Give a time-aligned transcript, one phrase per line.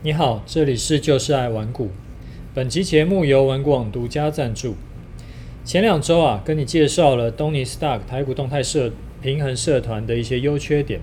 [0.00, 1.90] 你好，这里是就是爱玩股。
[2.54, 4.76] 本期节目由玩股网独家赞助。
[5.64, 11.00] 前两周啊，跟你介绍了东尼 Stock 台股动态社平衡社团的一些优缺点。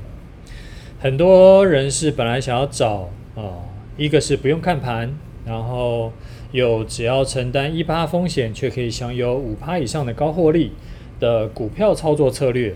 [0.98, 5.14] 很多人是本来想要找啊、一个是不用看盘，
[5.46, 6.14] 然后
[6.54, 10.72] 有只要承担一趴风险，却可以享有五趴以上的高获利
[11.20, 12.74] 的股票操作策略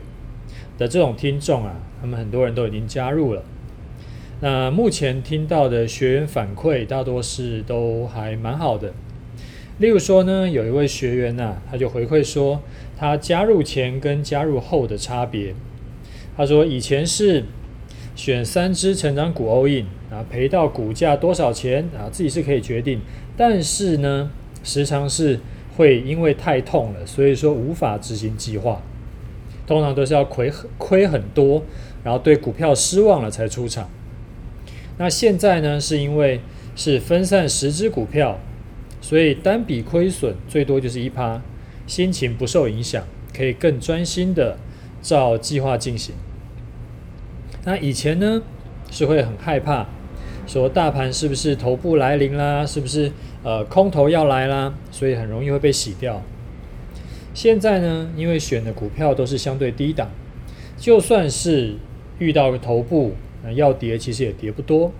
[0.78, 3.42] 的这种听众啊，他们很多人都已经加入了。
[4.42, 8.94] 那目前听到的学员反馈大多是都还蛮好的。
[9.80, 12.62] 例如说呢，有一位学员呐、啊，他就回馈说，
[12.98, 15.54] 他加入前跟加入后的差别。
[16.38, 17.44] 他说以前是
[18.16, 23.02] 选三只成长股 all in 啊，赔到股价多少钱啊，自己是可以决定，
[23.36, 24.32] 但是呢，
[24.64, 25.40] 时常是
[25.76, 28.82] 会因为太痛了，所以说无法执行计划。
[29.68, 31.62] 通常都是要亏亏很多，
[32.04, 33.90] 然后对股票失望了才出场。
[35.02, 36.42] 那现在呢，是因为
[36.76, 38.38] 是分散十只股票，
[39.00, 41.42] 所以单笔亏损最多就是一趴，
[41.88, 44.58] 心情不受影响，可以更专心的
[45.02, 46.14] 照计划进行。
[47.64, 48.42] 那以前呢，
[48.92, 49.88] 是会很害怕，
[50.46, 53.10] 说大盘是不是头部来临啦，是不是
[53.42, 56.22] 呃空头要来啦，所以很容易会被洗掉。
[57.34, 60.10] 现在呢，因为选的股票都是相对低档，
[60.78, 61.78] 就算是
[62.18, 63.14] 遇到个头部。
[63.44, 64.92] 那要跌其实也跌不多，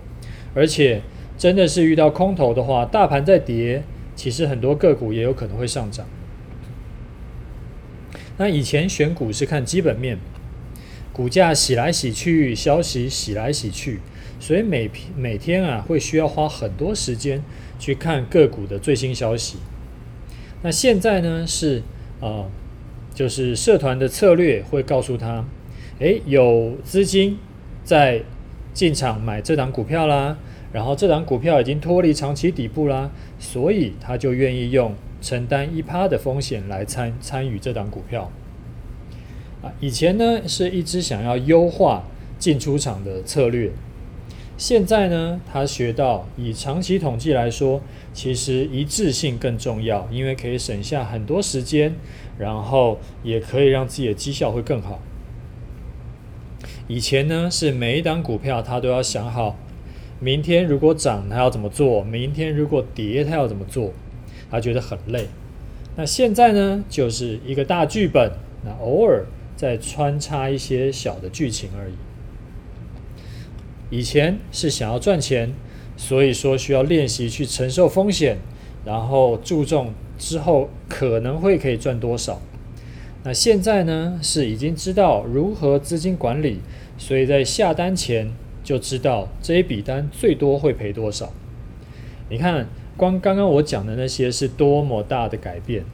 [0.54, 1.02] 而且
[1.36, 3.82] 真的是遇到空头的话，大盘在跌，
[4.16, 6.06] 其实很多个股也有可能会上涨。
[8.38, 10.18] 那以前选股是看基本面，
[11.12, 14.00] 股价洗来洗去，消息洗来洗去，
[14.38, 17.42] 所以每每天啊会需要花很多时间
[17.78, 19.58] 去看个股的最新消息。
[20.62, 21.82] 那现在呢是
[22.20, 22.44] 啊、
[23.14, 25.44] 就是社团的策略会告诉他，
[25.98, 27.38] 诶，有资金。
[27.90, 28.22] 在
[28.72, 30.38] 进场买这档股票啦，
[30.72, 33.10] 然后这档股票已经脱离长期底部啦，
[33.40, 38.30] 所以他就愿意用承担一趴的风险来参参与这档股票。
[39.60, 42.04] 啊，以前呢是一直想要优化
[42.38, 43.72] 进出场的策略，
[44.56, 47.80] 现在呢他学到以长期统计来说，
[48.12, 51.96] 其实一致性更重要，因为可以省下很多时间，
[52.38, 55.00] 然后也可以让自己的绩效会更好。
[56.90, 59.56] 以前呢，是每一档股票他都要想好，
[60.18, 63.92] 明天如果涨他要怎么做，明天如果跌他要怎么做，
[64.50, 65.28] 他觉得很累。
[65.94, 68.32] 那现在呢，就是一个大剧本，
[68.64, 69.24] 那偶尔
[69.54, 71.92] 再穿插一些小的剧情而已。
[73.96, 75.54] 以前是想要赚钱，
[75.96, 78.38] 所以说需要练习去承受风险，
[78.84, 82.42] 然后注重之后可能会可以赚多少。
[83.22, 86.60] 那现在呢，是已经知道如何资金管理，
[86.96, 88.32] 所以在下单前
[88.64, 91.30] 就知道这一笔单最多会赔多少。
[92.30, 92.66] 你看，
[92.96, 95.84] 光刚刚我讲的那些是多么大的改变，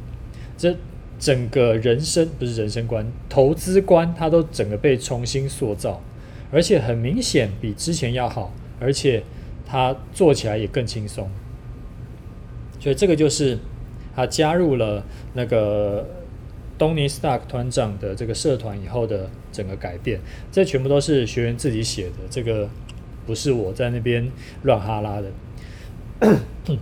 [0.56, 0.76] 这
[1.18, 6.00] 整个人生不是人生观，投资观它都整个被重新塑造，
[6.52, 9.24] 而且很明显比之前要好，而且
[9.66, 11.28] 它做起来也更轻松。
[12.78, 13.58] 所以这个就是
[14.14, 15.04] 他加入了
[15.34, 16.06] 那个。
[16.78, 20.20] 东尼 Stock 团长的这个社团以后的整个改变，
[20.52, 22.68] 这全部都是学员自己写的，这个
[23.24, 24.30] 不是我在那边
[24.62, 25.30] 乱哈拉的。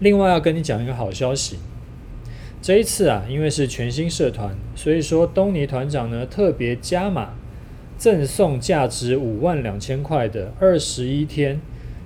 [0.00, 1.56] 另外要跟你讲一个好消息，
[2.60, 7.34] 这一次啊，因为是全新社团，所以说东尼团长呢特别加码，
[7.96, 11.60] 赠送价值五万两千块的二十一天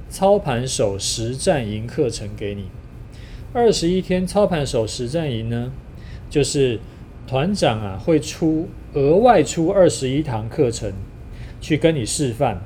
[0.09, 2.66] 操盘手实战营课程给你。
[3.53, 5.72] 二十一天操盘手实战营呢，
[6.30, 6.80] 就是
[7.26, 10.91] 团长啊，会出额外出二十一堂课程，
[11.60, 12.62] 去跟你示范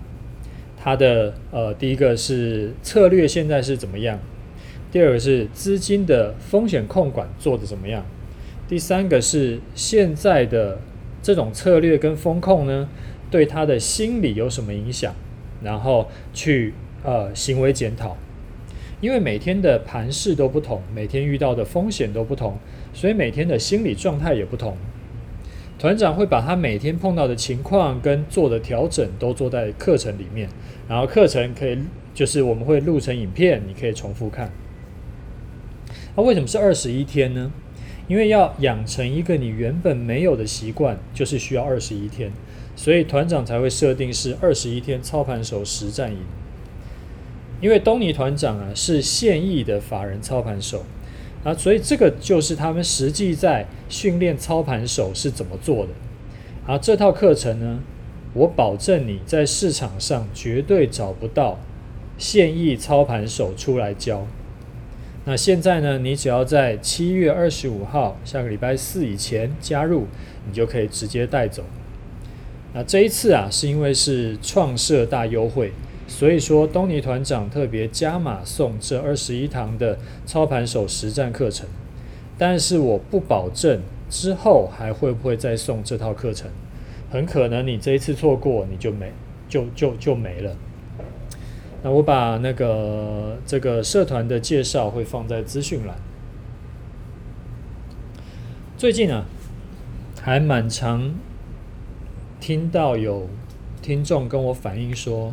[0.76, 4.20] 他的呃，第一个是策略现在是怎么样，
[4.92, 8.04] 第二个是资金的风险控管做得怎么样，
[8.68, 10.78] 第三个是现在的
[11.22, 12.88] 这种策略跟风控呢，
[13.30, 15.14] 对他的心理有什么影响，
[15.62, 18.16] 然后去呃行为检讨。
[19.00, 22.58] 因为每天的盘势都不同，每天遇到的风险都不同，
[22.94, 24.74] 所以每天的心理状态也不同。
[25.78, 30.48] 团长会把他每天碰到的情况跟做的调整都做在课程里面，
[30.88, 31.76] 然后课程可以
[32.14, 34.50] 就是我们会录成影片，你可以重复看。
[36.16, 37.52] 那为什么是二十一天呢？
[38.06, 42.30] 因为要养成一个你原本没有的习惯，就是需要二十一天，
[42.76, 46.18] 所以团长才会设定是二十一天操盘手实战营。
[47.60, 50.84] 因为东尼团长啊是现役的法人操盘手
[51.44, 55.92] 啊，所以这个就是他们实际在训练操盘手是怎么做的。
[56.66, 57.80] 啊，这套课程呢，
[58.32, 61.58] 我保证你在市场上绝对找不到
[62.16, 64.26] 现役操盘手出来教。
[65.26, 70.06] 那现在呢，你只要在七月二十五号下个礼拜四以前加入，
[70.46, 71.62] 你就可以直接带走。
[72.72, 75.72] 那这一次啊，是因为是创设大优惠，
[76.06, 81.66] 所以说东尼团长特别加码送这二十一堂的操盘手实战课程。
[82.36, 83.80] 但是我不保证
[84.10, 86.50] 之后还会不会再送这套课程，
[87.10, 89.12] 很可能你这一次错过，你就没
[89.48, 90.56] 就就就没了。
[91.82, 95.96] 那我把那个这个社团的介绍会放在资讯栏。
[98.76, 99.26] 最近啊，
[100.20, 101.14] 还蛮常
[102.40, 103.28] 听到有
[103.80, 105.32] 听众跟我反映说，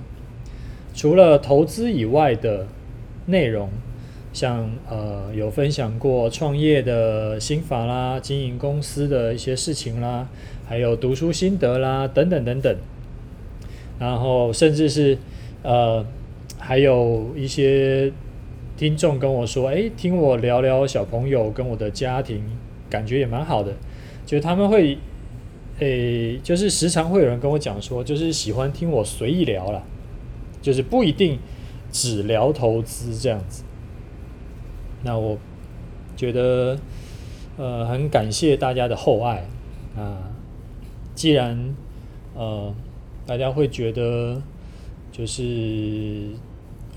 [0.93, 2.67] 除了投资以外的
[3.25, 3.69] 内容，
[4.33, 10.27] 像呃有分享过创业的心法啦、经营公司的一些事情啦，
[10.67, 12.75] 还有读书心得啦等等等等，
[13.99, 15.17] 然后甚至是
[15.63, 16.05] 呃。
[16.63, 18.13] 还有一些
[18.77, 22.43] 听众跟我说：“诶，听我聊聊小朋友跟我的家庭，
[22.87, 23.73] 感觉也蛮好的。
[24.27, 24.95] 就他们会，
[25.79, 29.81] 诶，就是时常会有人跟我讲说，就是喜欢听我随意聊啦，
[30.61, 31.39] 就是不一定
[31.91, 33.63] 只聊投资这样子。
[35.03, 35.37] 那我
[36.15, 36.77] 觉得，
[37.57, 39.47] 呃，很感谢大家的厚爱
[39.95, 40.31] 啊。
[41.15, 41.75] 既然
[42.35, 42.73] 呃，
[43.25, 44.41] 大家会觉得
[45.11, 46.29] 就是。”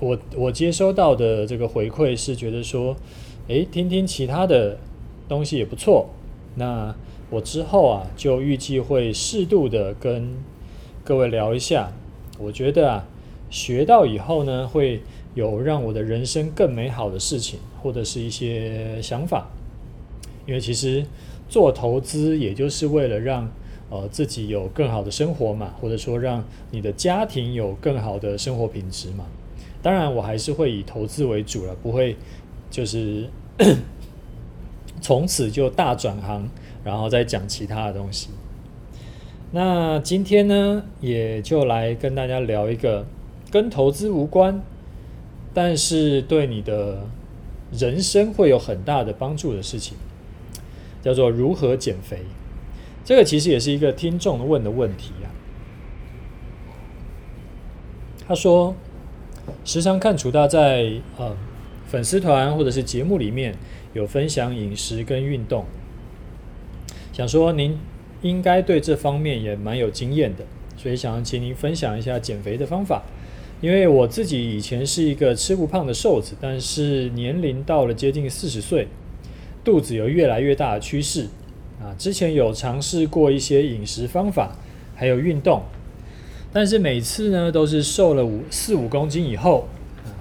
[0.01, 2.97] 我我接收到的这个回馈是觉得说，
[3.47, 4.77] 诶，听听其他的
[5.29, 6.09] 东西也不错。
[6.55, 6.93] 那
[7.29, 10.35] 我之后啊，就预计会适度的跟
[11.05, 11.93] 各位聊一下。
[12.37, 13.07] 我觉得啊，
[13.55, 15.01] 学到以后呢，会
[15.33, 19.47] 有让我的人生更美好的事情，或者是一些想法。
[20.45, 21.05] 因为其实
[21.47, 23.49] 做投资，也就是为了让
[23.89, 29.25] 呃自己有更好的生活嘛，或者说让你的家庭有更好的生活品质嘛。
[29.81, 32.17] 当然，我还是会以投资为主了，不会
[32.69, 33.29] 就是
[34.99, 36.45] 从此就大转行，
[36.83, 38.27] 然后再讲其他的东西。
[39.51, 43.05] 那今天呢，也就来跟大家聊一个
[43.55, 44.61] 跟投资无关，
[45.53, 47.07] 但是对你的
[47.71, 49.95] 人生会有很大的帮助的事情，
[51.01, 52.17] 叫做如何减肥。
[53.05, 55.31] 这个其实也是一个听众问的问题啊。
[58.27, 58.75] 他说。
[59.63, 61.37] 时常看楚大在呃
[61.85, 63.55] 粉丝团或者是节目里面
[63.93, 65.65] 有分享饮食跟运动，
[67.13, 67.77] 想说您
[68.23, 70.43] 应该对这方面也蛮有经验的，
[70.75, 73.03] 所以想请您分享一下减肥的方法。
[73.65, 78.87] 因为我自己以前是一个吃不胖的瘦子，但是年龄到了接近四十岁，
[79.63, 81.23] 肚子有越来越大的趋势
[81.81, 81.89] 啊。
[81.97, 84.55] 之前有尝试过一些饮食方法，
[84.95, 85.63] 还有运动。
[86.53, 89.67] 但是每次呢，都是瘦了五四五公斤以后，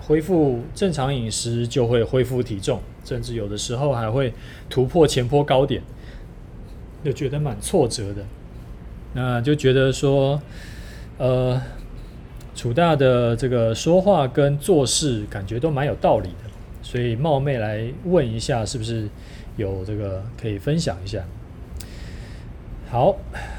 [0.01, 4.33] 恢复正常饮食就会恢复体重，甚至有的时候还会
[4.71, 5.83] 突破前坡高点，
[7.05, 8.25] 就觉得蛮挫折的。
[9.13, 10.41] 那就觉得说，
[11.19, 11.61] 呃，
[12.55, 16.51] 楚大的这个说话跟做事感觉都蛮有道理的，
[16.83, 19.09] 所以冒昧来问一下，是不是
[19.57, 21.25] 有这个可以分享一下？
[22.91, 23.17] 好，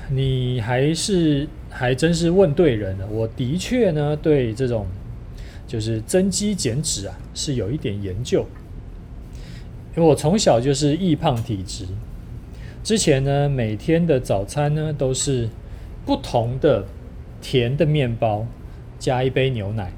[0.10, 1.48] 你还是。
[1.78, 3.06] 还真是问对人了。
[3.12, 4.88] 我的确呢，对这种
[5.68, 8.46] 就是增肌减脂啊，是有一点研究。
[9.94, 11.86] 因为我从小就是易胖体质，
[12.82, 15.50] 之前呢，每天的早餐呢都是
[16.06, 16.86] 不同的
[17.42, 18.48] 甜的面包
[19.06, 19.92] 加一杯牛奶，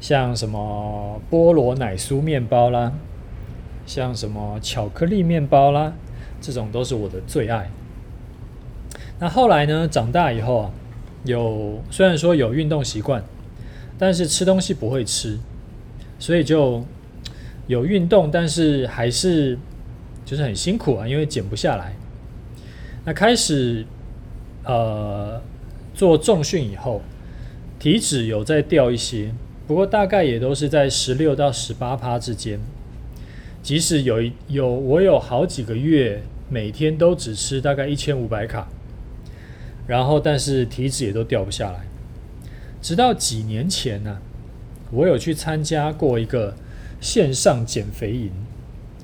[0.00, 2.92] 像什么菠萝奶酥面包啦，
[3.86, 5.92] 像什么巧克力面包啦，
[6.40, 7.70] 这种都是我的最爱。
[9.20, 9.86] 那后来呢？
[9.86, 10.70] 长大以后啊，
[11.22, 13.22] 有虽然说有运动习惯，
[13.96, 15.38] 但是吃东西不会吃，
[16.18, 16.84] 所以就
[17.68, 19.56] 有运动，但是还是
[20.24, 21.94] 就是很辛苦啊，因为减不下来。
[23.04, 23.86] 那开始
[24.64, 25.40] 呃
[25.94, 27.00] 做重训以后，
[27.78, 29.32] 体脂有在掉一些，
[29.66, 32.58] 不过大概也都是在十六到十八趴之间。
[33.62, 38.68] 即使有有我有好几个月每天都只吃大概一千五百卡。
[39.86, 41.86] 然后，但是体脂也都掉不下来。
[42.82, 44.18] 直到几年前呢、
[44.90, 46.56] 我有去参加过一个
[47.00, 48.32] 线上减肥营。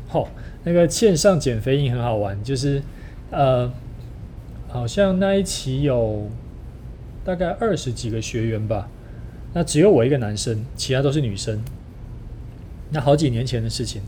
[0.08, 0.28] 吼、
[0.64, 2.82] 那个线上减肥营很好玩，就是
[3.30, 3.72] 呃，
[4.68, 6.28] 好像那一期有
[7.24, 8.88] 大概二十几个学员吧。
[9.54, 11.62] 那只有我一个男生，其他都是女生。
[12.90, 14.02] 那好几年前的事情。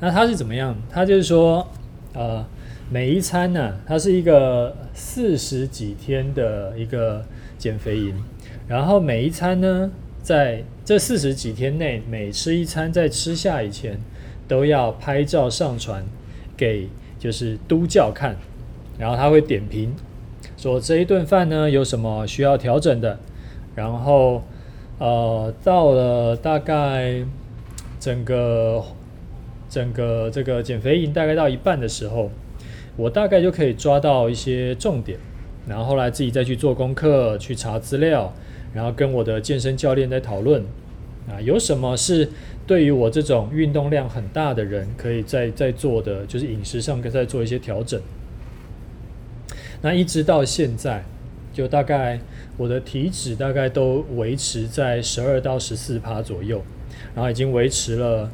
[0.00, 0.76] 那他是怎么样？
[0.90, 1.68] 他就是说，
[2.12, 2.44] 呃。
[2.90, 7.24] 每一餐呢、啊，它是一个四十几天的一个
[7.56, 8.22] 减肥营，
[8.68, 9.90] 然后每一餐呢，
[10.22, 13.98] 在这四十几天内，每吃一餐，在吃下以前，
[14.46, 16.04] 都要拍照上传
[16.58, 18.36] 给就是督教看，
[18.98, 19.94] 然后他会点评，
[20.64, 23.18] 说这一顿饭呢有什么需要调整的，
[23.74, 24.42] 然后
[24.98, 27.22] 呃到了大概
[28.00, 28.82] 整个
[29.68, 32.30] 整个这个减肥营大概到一半的时候，
[32.96, 35.18] 我大概就可以抓到一些重点，
[35.68, 38.32] 然后后来自己再去做功课，去查资料。
[38.72, 40.62] 然后跟我的健身教练在讨论，
[41.28, 42.28] 啊，有什么是
[42.66, 48.00] 对于我这种运动量很大的人可以在在做的，就是饮食上可以再做一些调整。
[49.84, 51.04] 那一直到现在，
[51.52, 52.18] 就大概
[52.56, 56.64] 我的体脂大概都维持在十二到十四趴左右，
[57.14, 58.30] 然后已经维持了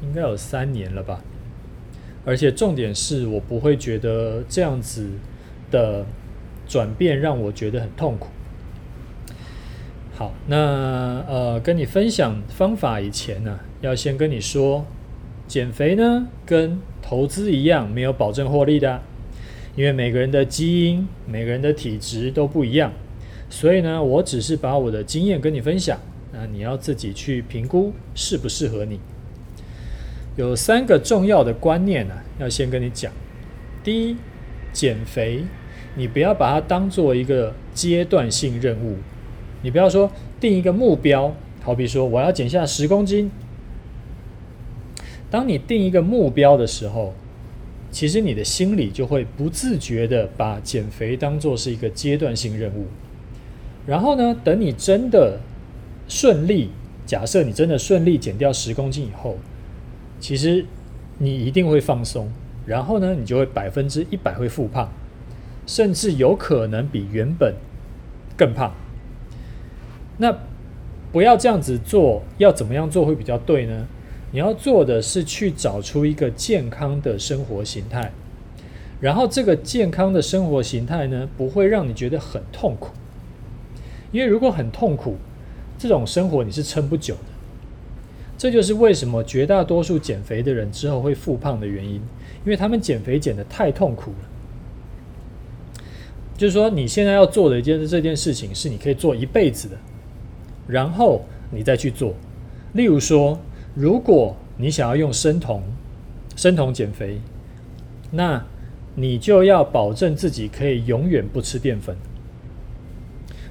[0.00, 1.20] 应该有三年了吧。
[2.24, 5.10] 而且重点是我不会觉得这样子
[5.68, 6.06] 的
[6.68, 8.28] 转变让我觉得很痛苦。
[10.14, 14.86] 好，那呃，跟你分享方法以前呢，要先跟你说，
[15.48, 19.02] 减肥呢跟投资一样，没有保证获利的，
[19.76, 22.92] 因为每个人的基因、每个人的体质都不一样，
[23.50, 25.98] 所以呢，我只是把我的经验跟你分享，
[26.32, 29.00] 那你要自己去评估适不适合你。
[30.36, 33.12] 有三个重要的观念呢，要先跟你讲。
[33.82, 34.16] 第一，
[34.72, 35.44] 减肥，
[35.94, 38.96] 你不要把它当做一个阶段性任务。
[39.62, 43.30] 你不要说定一个目标，好比说我要减下十公斤。
[45.30, 47.14] 当你定一个目标的时候，
[47.94, 52.88] 其实你的心里就会不自觉的把减肥当作是一个阶段性任务。
[53.86, 55.38] 然后呢，等你真的
[56.08, 56.70] 顺利，
[57.06, 59.36] 假设你真的顺利减掉十公斤以后，
[60.18, 60.66] 其实
[61.18, 62.28] 你一定会放松，
[62.66, 64.90] 然后呢，你就会百分之一百会复胖，
[65.64, 67.54] 甚至有可能比原本
[68.36, 68.74] 更胖。
[70.18, 70.36] 那
[71.12, 73.86] 不要这样子做，要怎么样做会比较对呢？
[74.34, 78.10] 你要做的是去找出一个健康的生活形态，
[79.00, 82.90] 然后这个健康的生活形态呢，不会让你觉得很痛苦，
[84.10, 85.14] 因为如果很痛苦，
[85.78, 87.20] 这种生活你是撑不久的。
[88.36, 94.28] 这就是为什么绝大多数减肥的人之后会复胖的原因，因为他们减肥减得太痛苦了。
[96.36, 99.76] 就是说，你现在要做的一件这件事情，是你可以做一辈子的。
[100.66, 102.12] 然后你再去做，
[102.72, 103.38] 例如说，
[103.74, 105.62] 如果你想要用生酮，
[106.36, 107.20] 生酮减肥，
[108.12, 108.44] 那
[108.94, 111.96] 你就要保证自己可以永远不吃淀粉。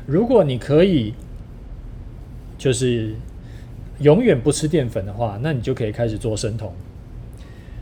[0.06, 1.14] 如果你可以，
[2.58, 3.16] 就是
[4.00, 6.74] 永远不吃淀粉的话，那你就可以开始做生酮。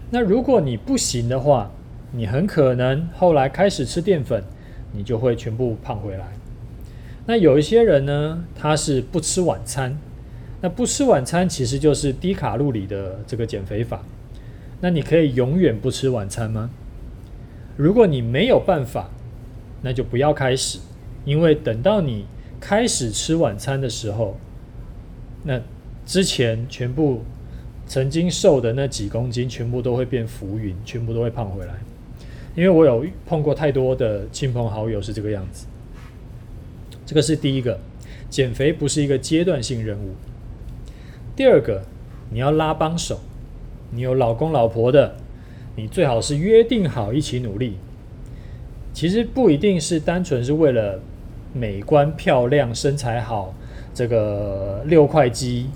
[0.09, 1.71] 那如果你不行的话，
[2.11, 4.43] 你很可能后来开始吃淀粉，
[4.91, 6.33] 你就会全部胖回来。
[7.27, 9.97] 那有一些人呢，他是不吃晚餐。
[10.61, 14.03] 那不吃晚餐其实就是低卡路里的这个减肥法。
[14.79, 16.69] 那你可以永远不吃晚餐吗？
[17.77, 19.09] 如果你没有办法，
[19.81, 20.79] 那就不要开始，
[21.25, 22.25] 因为等到你
[22.59, 24.37] 开始吃晚餐的时候，
[25.43, 25.59] 那
[26.05, 27.21] 之前全部
[27.87, 31.73] 曾经瘦的那几公斤全部都会变浮云，全部都会胖回来。
[32.55, 35.65] 因为我有碰过太多的亲朋好友是这个样子。
[37.05, 37.79] 这个是第一个，
[38.29, 40.13] 减肥不是一个阶段性任务。
[41.35, 41.83] 第二个，
[42.29, 43.19] 你要拉帮手，
[43.91, 45.15] 你有老公老婆的，
[45.75, 47.77] 你最好是约定好一起努力。
[48.93, 50.99] 其实不一定是单纯是为了
[51.53, 53.53] 美观漂亮、身材好，
[53.93, 55.69] 这个六块肌。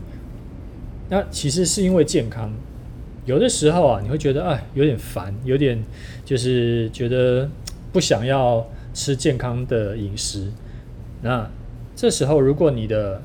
[1.09, 2.51] 那其实是因为健康。
[3.25, 5.81] 有的时候啊，你会觉得哎，有点烦，有点
[6.23, 7.49] 就是觉得
[7.91, 10.51] 不想要吃健康的饮食。
[11.21, 11.49] 那
[11.95, 13.21] 这时候，如果你的，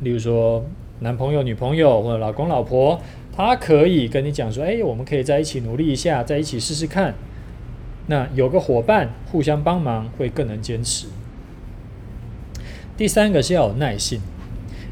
[0.00, 0.64] 例如说
[1.04, 2.98] 男朋友、女朋友或者老公、老婆，
[3.30, 7.14] 他可以跟你讲说：“哎，我们可以在一起努力一下，在一起试试看。”
[8.08, 11.06] 那有个伙伴互相帮忙，会更能坚持。
[12.96, 14.18] 第三个是要有耐性，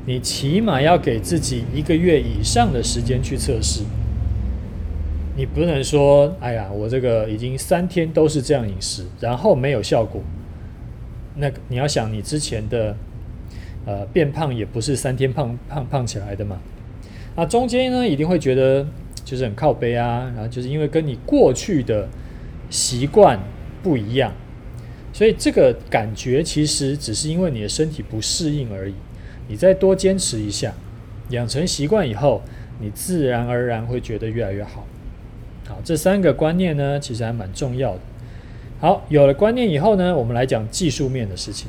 [0.05, 3.83] 你起码要给自己一个月以上的时间去测试。
[5.35, 10.21] 你不能说：“哎呀，我这个已经三天都是这样饮食，然后没有效果。”
[11.37, 12.95] 那你要想，你之前的
[13.85, 16.59] 呃变胖也不是三天胖胖胖起来的嘛？
[17.37, 18.87] 那中间呢，一定会觉得
[19.25, 22.09] 就是很靠背啊，然后就是因为跟你过去的
[22.69, 23.41] 习惯
[23.83, 24.33] 不一样，
[25.13, 28.95] 所以这个感觉其实只是因为你的身体不适应而已。
[29.49, 30.73] 你再多坚持一下，
[31.31, 32.43] 养成习惯以后，
[32.81, 34.87] 你自然而然会觉得越来越好。
[35.67, 38.01] 好，这三个观念呢，其实还蛮重要的。
[38.81, 41.69] 好，有了观念以后呢，我们来讲技术面的事情。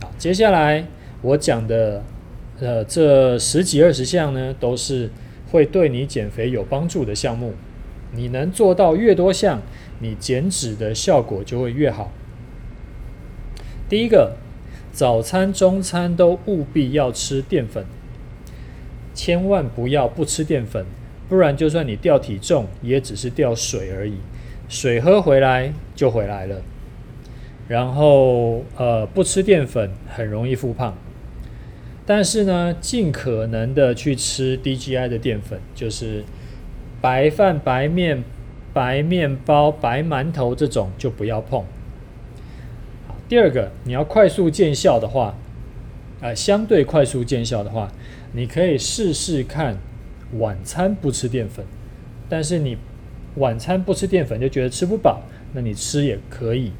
[0.00, 0.84] 好，接下来
[1.22, 2.02] 我讲的
[2.60, 5.10] 呃，这十几二十项呢，都是
[5.50, 7.54] 会对你减肥有帮助的项目。
[8.14, 9.62] 你能做到越多项，
[10.00, 12.12] 你减脂的效果就会越好。
[13.88, 14.36] 第一个，
[14.92, 17.86] 早餐、中餐都务必要吃淀粉，
[19.14, 20.84] 千万不要不吃淀粉，
[21.28, 24.16] 不然就算你掉体重，也只是掉水而已，
[24.68, 26.62] 水喝回来就回来了。
[27.68, 30.94] 然后，呃，不吃淀粉很容易复胖。
[32.04, 36.24] 但是呢，尽可能的去吃低 GI 的淀粉，就是
[37.00, 38.24] 白饭、白面、
[38.72, 41.64] 白面包、白馒头这种就不要碰。
[43.28, 45.36] 第二个，你要快速见效的话，
[46.20, 47.90] 呃，相对快速见效的话，
[48.32, 49.78] 你可以试试看
[50.38, 51.64] 晚餐不吃淀粉。
[52.28, 52.76] 但是你
[53.36, 56.72] 晚餐不吃淀粉就觉得吃不饱，那你吃也可以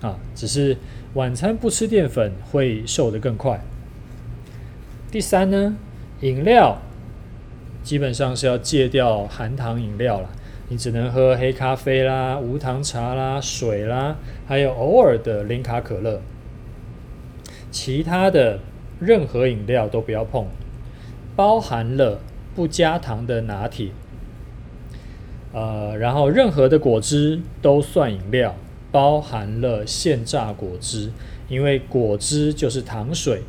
[0.00, 0.76] 啊，只是
[1.14, 3.60] 晚餐不吃淀粉会瘦得更快。
[5.08, 5.76] 第三呢，
[6.20, 6.78] 饮料
[7.82, 10.28] 基本上是要戒掉含糖饮料了，
[10.68, 16.20] 你只能喝黑咖啡啦、无糖茶啦、水啦，还有偶尔的零卡可乐。
[17.70, 18.58] 其他的
[18.98, 20.46] 任何饮料都不要碰，
[21.36, 22.20] 包含了
[22.56, 23.90] 不加糖的拿铁。
[25.52, 28.56] 呃，然后任何的果汁都算饮料，
[28.90, 31.12] 包含了现榨果汁，
[31.48, 33.42] 因为果汁就是糖水。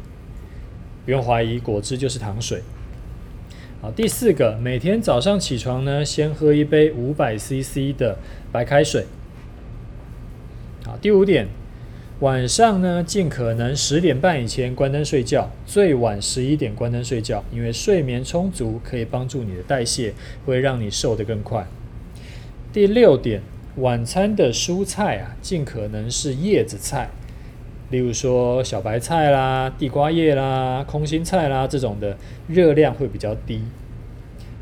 [1.07, 2.61] 不用怀疑，果汁就是糖水。
[3.81, 8.17] 好，第四个，每天早上起床呢，先喝一杯五百 CC 的
[8.51, 9.05] 白开水。
[10.83, 11.47] 好，第五点，
[12.19, 20.13] 晚上呢，尽可能十点半以前关灯睡觉，最晚十一点关灯睡觉，因为睡眠充足可以帮助你的代谢，
[20.45, 21.65] 会让你瘦得更快。
[22.73, 23.41] 第六点，
[23.77, 27.09] 晚餐的蔬菜啊，尽可能是叶子菜。
[27.89, 32.17] 例如说小白菜啦、地瓜叶啦、空心菜啦这种的
[32.47, 33.61] 热量会比较低。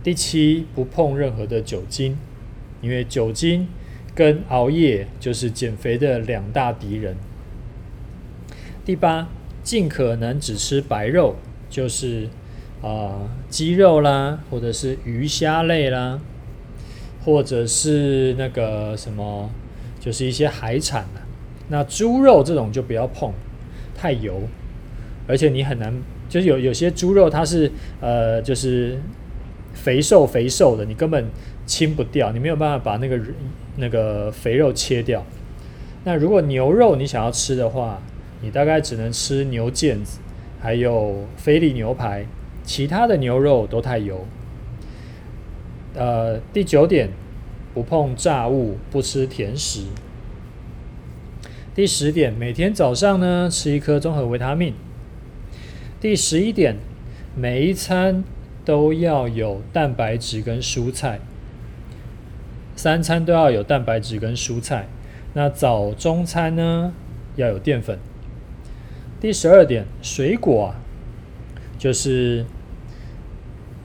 [0.03, 2.17] 第七，不碰任何的酒精，
[2.81, 3.67] 因为酒精
[4.13, 7.15] 跟熬夜就是减肥的两大敌人。
[8.85, 9.27] 第八，
[9.63, 11.37] 尽可能只吃白肉，
[11.71, 12.29] 就是
[12.83, 16.21] 啊、鸡肉啦，或者是鱼虾类啦，
[17.23, 19.49] 或者是那个什么，
[19.99, 21.24] 就是一些海产啦。
[21.67, 23.33] 那猪肉这种就不要碰，
[23.95, 24.41] 太油，
[25.27, 25.93] 而且你很难，
[26.29, 28.99] 就是有有些猪肉它是呃就是
[29.73, 31.25] 肥瘦肥瘦的，你根本
[31.65, 33.19] 清不掉，你没有办法把那个
[33.77, 35.25] 那个肥肉切掉。
[36.03, 37.99] 那如果牛肉你想要吃的话，
[38.41, 40.19] 你大概只能吃牛腱子，
[40.59, 42.25] 还有菲力牛排，
[42.63, 44.23] 其他的牛肉都太油。
[45.95, 47.09] 呃，第九点，
[47.73, 49.81] 不碰炸物，不吃甜食。
[51.75, 54.73] 第十点，每天早上呢吃一颗综合维他命。
[55.99, 56.77] 第十一点，
[57.35, 58.23] 每一餐
[58.63, 61.19] 都要有蛋白质跟蔬菜，
[62.77, 64.87] 三餐都要有蛋白质跟蔬菜。
[65.33, 66.93] 那早中餐呢
[67.35, 67.99] 要有淀粉。
[69.19, 70.79] 第十二点，水果啊，
[71.77, 72.45] 就是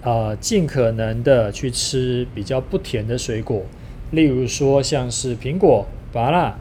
[0.03, 3.64] 啊，尽可能的去吃比较不甜的水果，
[4.12, 6.55] 例如说像是苹果、芭乐。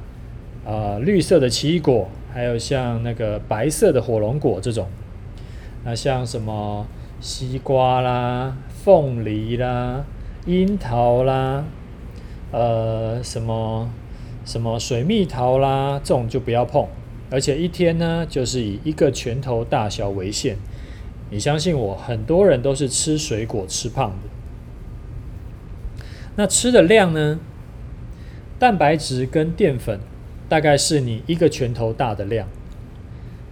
[0.70, 4.88] 呃，绿色的奇异果，还有像那个白色的火龙果这种，
[5.84, 6.86] 那像什么
[7.20, 10.06] 西瓜啦、凤梨啦、
[10.46, 11.66] 樱桃啦，
[12.52, 13.90] 呃，什么
[14.46, 16.86] 什么水蜜桃啦，这种就不要碰。
[17.32, 20.56] 而且一天呢，就是以一个拳头大小为限。
[21.32, 24.30] 你相信我，很多人都是吃水果吃胖的。
[26.36, 27.40] 那吃的量呢？
[28.60, 30.00] 蛋白质跟淀粉。
[30.50, 32.48] 大概是你一个拳头大的量，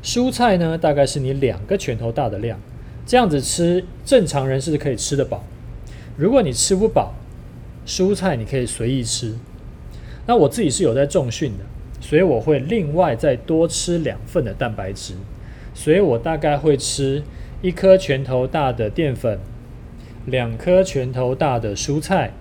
[0.03, 2.59] 蔬菜呢，大概是你两个拳头大的量，
[3.05, 5.43] 这样子吃，正常人是可以吃得饱。
[6.17, 7.13] 如果你吃不饱，
[7.85, 9.35] 蔬菜你可以随意吃。
[10.25, 11.63] 那我自己是有在重训的，
[12.01, 15.13] 所以我会另外再多吃两份的蛋白质，
[15.75, 17.21] 所以我大概会吃
[17.61, 19.39] 一颗拳头大的淀粉，
[20.25, 22.33] 两颗拳头大的蔬菜，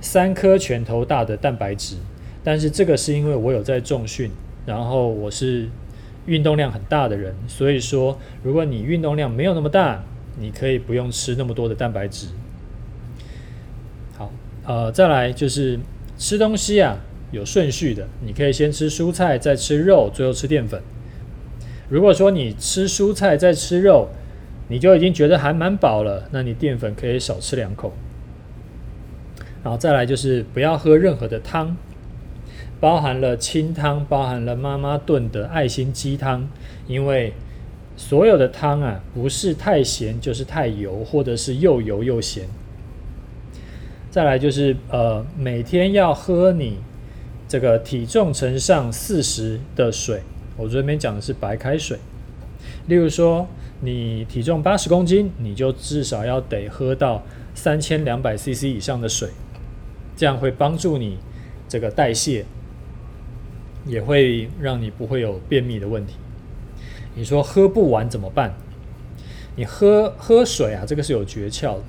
[0.00, 1.96] 三颗拳头大的蛋白质。
[2.44, 4.30] 但是这个是因为我有在重训，
[4.66, 5.66] 然后我是
[6.26, 10.04] 运动量很大的人，所以说如果你运动量没有那么大，
[10.38, 12.26] 你可以不用吃那么多的蛋白质。
[14.16, 14.30] 好，
[14.66, 15.80] 呃，再来就是
[16.18, 16.98] 吃东西啊，
[17.32, 20.82] 有顺序的，你可以先吃蔬菜，再吃肉，最后吃淀粉。
[21.88, 24.08] 如果说你吃蔬菜再吃肉，
[24.68, 27.92] 你就已经觉得还蛮饱了，那你淀粉可以少吃两口。
[29.62, 31.76] 然后再来就是不要喝任何的汤。
[32.80, 36.48] 包含了清汤，包含了妈妈炖的爱心鸡汤，
[36.86, 37.32] 因为
[37.96, 42.46] 所有的汤啊，不是太咸就是太油，或者是又油又咸。
[44.10, 46.78] 再来就是呃，每天要喝你
[47.48, 50.22] 这个体重乘上四十的水。
[50.56, 51.98] 我这边讲的是白开水。
[52.86, 53.48] 例如说，
[53.80, 57.22] 你体重八十公斤，你就至少要得喝到
[57.54, 59.30] 三千两百 CC 以上的水，
[60.14, 61.18] 这样会帮助你
[61.68, 62.44] 这个代谢，
[63.86, 66.14] 也会让你不会有便秘的问题。
[67.14, 68.54] 你说喝不完怎么办？
[69.56, 71.82] 你喝喝水啊，这个是有诀窍的。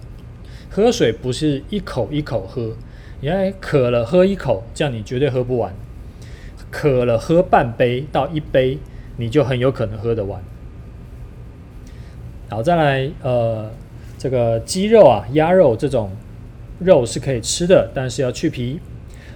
[0.69, 2.75] 喝水不是一口一口喝，
[3.21, 5.73] 你看渴了喝一口，这样你绝对喝不完。
[6.69, 8.77] 渴了喝半杯到一杯，
[9.17, 10.43] 你就很有可能喝得完。
[12.49, 13.71] 好，再来，呃，
[14.17, 16.11] 这个鸡肉啊、鸭肉这种
[16.79, 18.79] 肉是可以吃的，但是要去皮，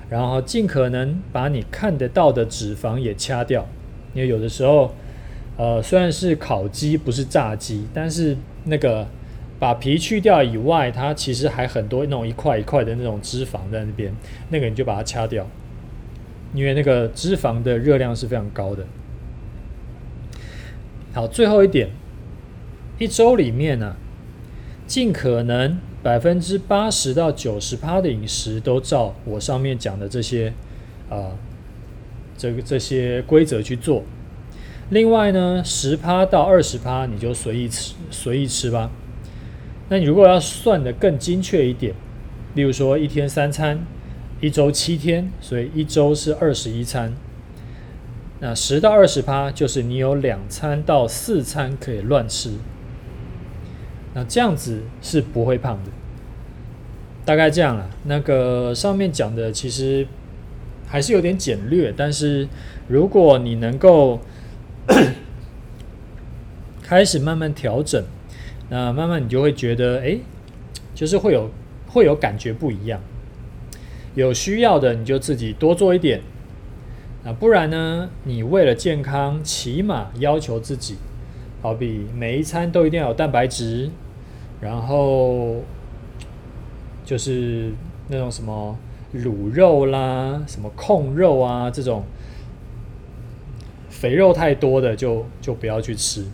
[0.10, 3.68] 然后尽可能把你看得到的脂肪也掐掉，
[4.14, 4.94] 因为有的时候。
[5.62, 9.06] 呃，虽然是烤鸡，不是炸鸡，但是那个
[9.60, 14.16] 把皮去掉以外，它其实还很多那种一块一块的那种脂肪在那边，
[14.52, 15.46] 那个你就把它掐掉，
[16.54, 18.86] 因为那个脂肪的热量是非常高的。
[21.12, 21.90] 好，最后一点，
[22.98, 23.98] 一周里面呢、啊，
[24.88, 30.54] 尽可能百分之八十到九十趴的饮食都照我上面讲的这些
[31.10, 31.36] 啊、
[32.38, 34.04] 这个这些规则去做。
[34.90, 38.90] 另外呢，十趴到二十趴你就随意吃，随意吃吧。
[39.90, 41.94] 那你如果要算得更精确一点，
[42.56, 43.86] 例如说一天三餐，
[44.40, 47.14] 一周七天，所以一周是二十一餐。
[48.40, 52.52] 那十到二十趴就是你有两餐到四餐可以乱吃。
[54.28, 55.92] 这样子是不会胖的，
[57.26, 57.90] 大概这样了。
[58.06, 60.08] 那个上面讲的其实
[60.88, 62.48] 还是有点简略，但是
[62.88, 64.20] 如果你能够。
[66.82, 68.04] 开始慢慢调整，
[68.70, 70.18] 那慢慢你就会觉得，哎，
[70.96, 71.52] 就是会有
[71.88, 73.00] 会有感觉不一样。
[74.16, 76.22] 有需要的你就自己多做一点，
[77.24, 80.96] 啊，不然呢，你为了健康，起码要求自己，
[81.62, 83.92] 好比每一餐都一定要有蛋白质，
[84.62, 85.58] 然后
[87.06, 87.72] 就是
[88.08, 88.78] 那种什么
[89.16, 92.04] 卤肉啦，什么控肉啊这种。
[93.90, 96.26] 肥肉太多的就就不要去吃。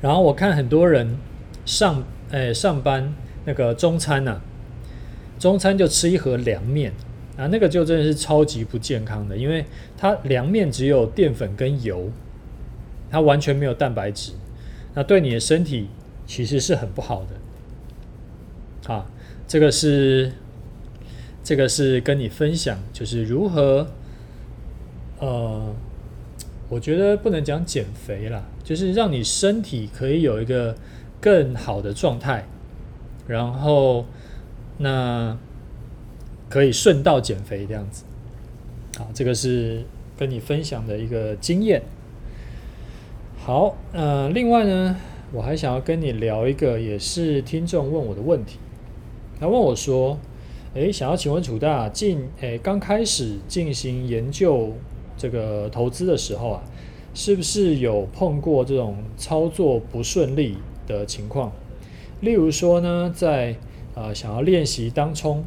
[0.00, 1.18] 然后我看很多人
[1.66, 3.12] 上诶上班
[3.44, 4.40] 那个中餐呐、
[5.38, 6.92] 中餐就吃一盒凉面
[7.36, 9.66] 啊，那个就真的是超级不健康的，因为
[9.98, 12.10] 它凉面只有淀粉跟油，
[13.10, 14.32] 它完全没有蛋白质，
[14.94, 15.88] 那对你的身体
[16.26, 18.92] 其实是很不好的。
[18.92, 19.06] 啊，
[19.46, 20.32] 这个是
[21.44, 23.86] 这个是跟你分享，就是如何。
[25.20, 25.74] 呃，
[26.68, 30.74] 我觉得不能讲减肥啦，就是让你身体可以有一个
[31.20, 32.44] 更好的状态，
[33.28, 34.04] 然后
[34.78, 35.38] 那
[36.48, 38.02] 可以顺道减肥这样子。
[38.98, 39.84] 好，这个是
[40.18, 41.82] 跟你分享的一个经验。
[43.38, 44.96] 好，呃，另外呢，
[45.34, 48.58] 我还想要跟你聊一个，也是听众问我的问题。
[49.40, 50.18] 他问我说
[50.74, 54.72] ：“诶，想要请问楚大进，诶，刚开始进行研究。”
[55.16, 56.62] 这个投资的时候啊，
[57.14, 61.52] 是不是有碰过这种操作不顺利的情况？
[62.20, 63.56] 例如说呢，在
[63.94, 65.44] 呃想要练习当冲，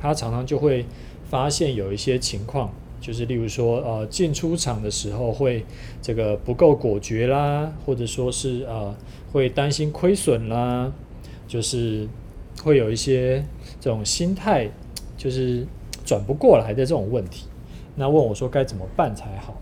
[0.00, 0.86] 他常常就会
[1.24, 5.64] 发现有一些情况，就是例如说呃进出场的时候会
[6.02, 8.94] 这个不够果决啦，或者说是呃
[9.32, 10.92] 会担心亏损啦，
[11.46, 12.08] 就是
[12.62, 13.44] 会有一些
[13.80, 14.68] 这种心态
[15.16, 15.66] 就是
[16.04, 17.46] 转不过来的这种问题。
[17.94, 19.54] 那问我说该怎么办才好？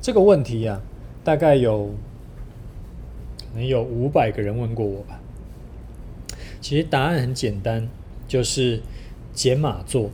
[0.00, 0.82] 这个问题呀、啊，
[1.24, 1.90] 大概有
[3.40, 5.20] 可能有五百个人问过我吧。
[6.60, 7.88] 其实答案很简单，
[8.26, 8.80] 就是
[9.32, 10.10] 减码做。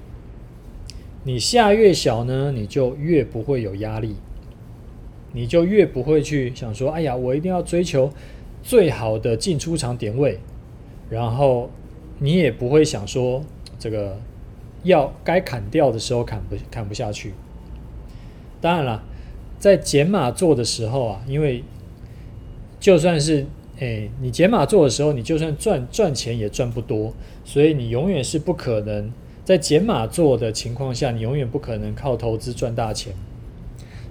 [1.25, 4.17] 你下越小呢，你就越不会有压力，
[5.33, 8.13] 你就越不会去想说：“哎呀，我一定要追求
[8.63, 10.39] 最好的进出场点位。”
[11.11, 11.71] 然后
[12.19, 13.45] 你也不会想说。
[13.79, 14.17] 这个
[14.85, 17.35] 要该砍掉的时候砍不砍不下去。
[18.61, 19.03] 当然了，
[19.59, 21.65] 在减码做的时候啊，因为
[22.79, 23.45] 就算是
[23.83, 27.13] 诶你减码做的时候，你就算赚赚钱也赚不多，
[27.45, 29.11] 所以你永远是不可能
[29.45, 33.13] 在减码做的情况下，你永远不可能靠投资赚大钱。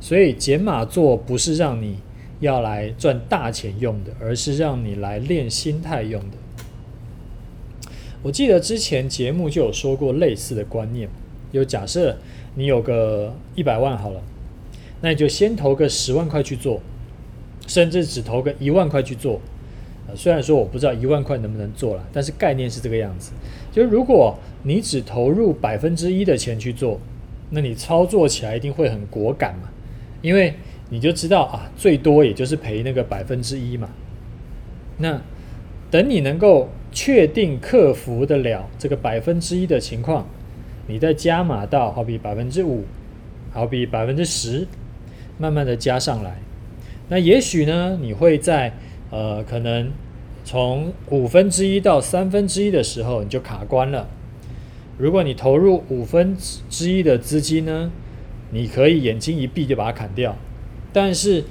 [0.01, 1.99] 所以减码做不是让你
[2.41, 6.37] 要来赚大钱用的，而是让你来练心态用的。
[8.23, 11.07] 我记得之前节目就有说过类似的观念，
[11.53, 12.17] 有假设
[12.55, 14.21] 你有个一百万好了，
[14.99, 16.81] 那你就先投个十万块去做，
[17.67, 19.39] 甚至只投个一万块去做。
[20.15, 23.31] 虽然说我不知道一万块能不能做了，但是概念是这个样子。
[23.71, 26.99] 就是如果你只投入百分之一的钱去做，
[27.49, 29.69] 那你操作起来一定会很果敢嘛，
[30.21, 30.53] 因为
[30.89, 33.89] 你就知道啊，最多也就是赔那个百分之一嘛。
[34.97, 35.21] 那
[35.89, 40.27] 等你能够确定克服得了这个百分之一的情况，
[40.87, 42.83] 你再加码到好比百分之五，
[43.51, 44.67] 好比百分之十，
[45.37, 46.35] 慢慢的加上来。
[47.09, 48.71] 那也许呢，你会在
[49.11, 49.91] 呃，可能
[50.43, 54.07] 从五分之一到三分之一的时候，你就卡关了。
[54.97, 56.35] 如果你投入五分
[56.69, 57.91] 之一的资金呢，
[58.51, 60.35] 你可以眼睛一闭就把它砍掉。
[60.93, 61.43] 但是，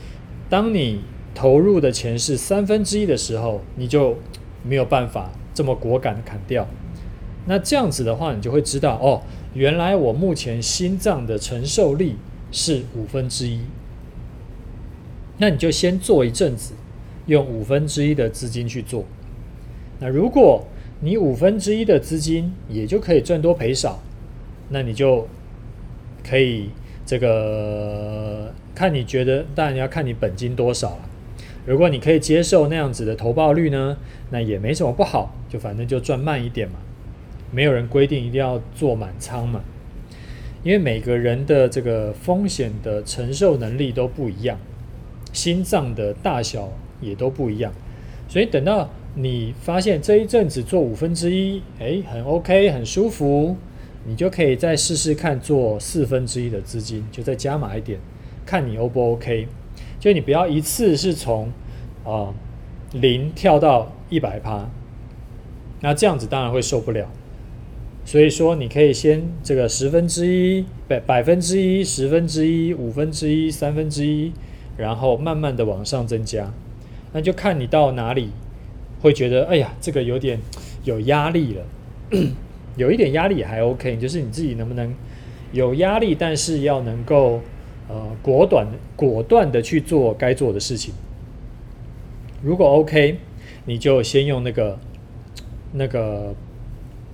[0.48, 1.00] 当你
[1.34, 4.16] 投入的钱是三分之一的时候，你就
[4.62, 6.66] 没有办法这么果敢的砍掉。
[7.46, 9.22] 那这样子的话，你就会知道哦，
[9.54, 12.16] 原来我目前心脏的承受力
[12.52, 13.60] 是五分之一。
[15.38, 16.74] 那你就先做一阵子。
[17.26, 19.04] 用五分之一的资金去做，
[20.00, 20.64] 那如果
[21.00, 24.02] 你五分之一的资金也就可以赚多赔少，
[24.68, 25.28] 那你就
[26.28, 26.70] 可以
[27.06, 31.09] 这个看你觉得，当然要看你本金多少了。
[31.66, 33.96] 如果你可以接受那样子的投报率呢，
[34.30, 36.74] 那也没什么不好，就反正就赚慢一点嘛。
[37.52, 39.62] 没有人规定一定要做满仓嘛，
[40.62, 44.59] 因为每个人的这个风险的承受能力都不一样，
[45.33, 46.70] 心脏的大小。
[47.00, 47.72] 也都不一样，
[48.28, 53.56] 所以等到你发现这一阵子做五分之一，哎，很 OK，很舒服，
[54.06, 57.98] 你就可以再试试看做四分之一的资金，就再加码一点，
[58.46, 59.48] 看你 O 不 OK。
[59.98, 61.50] 就你不要一次是从
[62.04, 62.32] 啊
[62.92, 64.70] 零跳到一百趴，
[65.80, 67.06] 那这样子当然会受不了。
[68.04, 74.32] 所以说你可以先这个十分之一、百百分之一、十分之一、五分之一、三分之一，
[74.78, 76.50] 然后慢慢的往上增加。
[77.12, 78.30] 那就看你到哪里
[79.00, 80.38] 会觉得，哎呀，这个有点
[80.84, 81.64] 有压力了，
[82.76, 84.94] 有一点压力也还 OK，就是你自己能不能
[85.52, 87.40] 有压力，但是要能够
[87.88, 90.94] 呃果断果断的去做该做的事情。
[92.42, 93.18] 如果 OK，
[93.66, 94.78] 你就先用那个
[95.72, 96.34] 那个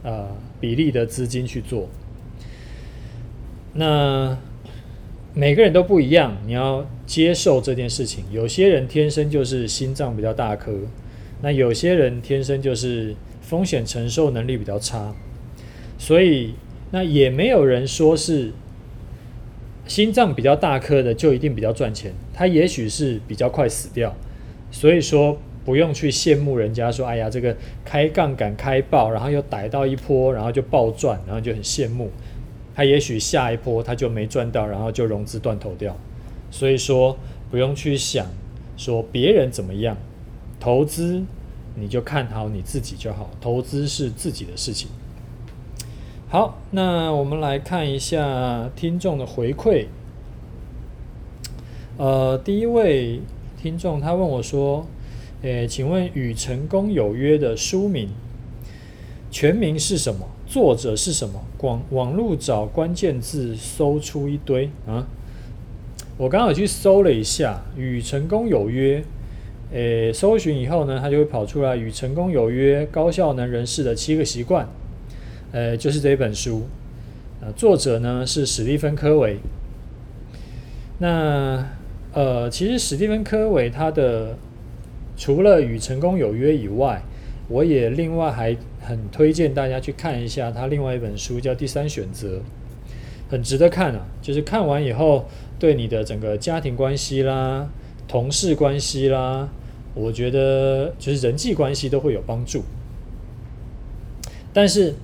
[0.02, 0.28] 呃
[0.60, 1.88] 比例的资金去做。
[3.74, 4.36] 那。
[5.38, 8.24] 每个人都不一样，你要接受这件事情。
[8.30, 10.72] 有些人天生就是心脏比较大颗，
[11.40, 15.14] 那有些人天生就是风险承受能力比较差，
[15.96, 16.54] 所以
[16.90, 18.52] 那也没有人说是
[19.86, 24.14] 心脏比较大颗的就一定比较赚钱，他也许是比较快死掉。
[24.72, 32.10] 所以说不用去羡慕人家说，哎呀，这个开杠杆开爆，然后又逮到一波，然后就暴赚，然后就很羡慕。
[32.74, 35.96] 他也许下一波他就没赚到，然后就融资断头掉。
[36.56, 37.18] 所以说
[37.50, 38.28] 不用去想
[38.78, 39.94] 说别人怎么样，
[40.58, 41.22] 投资
[41.74, 44.88] 你就看好你自己就好，投资是自己的事情。
[46.30, 49.84] 好，那我们来看一下听众的回馈。
[51.98, 53.20] 呃，第一位
[53.60, 54.86] 听众他问我说
[55.42, 58.08] ：“诶，请问《与成功有约》的书名
[59.30, 61.38] 全名是什么？”作者是什么？
[61.58, 65.06] 广网络找关键字搜出一堆啊！
[66.18, 69.00] 我刚好去搜了一下《与成功有约》，
[69.72, 74.64] 诶，搜寻以后呢，它就会跑出来《与成功有约：高效能人士的七个习惯》，
[75.52, 76.62] 呃，就是这一本书。
[77.40, 79.36] 呃，作者呢是史蒂芬·科维。
[80.98, 81.66] 那
[82.14, 84.38] 呃，其实史蒂芬·科维他的
[85.16, 87.02] 除了《与成功有约》以外，
[87.48, 88.56] 我也另外还。
[88.86, 92.36] 很推荐大家去看一下他另外一本书，叫《第三选择》，
[93.28, 94.06] 很值得看啊！
[94.22, 95.26] 就是看完以后，
[95.58, 97.68] 对你的整个家庭关系啦、
[98.06, 99.48] 同事关系啦，
[99.94, 102.62] 我觉得就是人际关系都会有帮助。
[104.52, 104.94] 但是